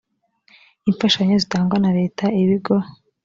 imfashanyo 0.89 1.35
zitangwa 1.43 1.77
na 1.83 1.91
leta 1.97 2.25
ibigo 2.41 2.75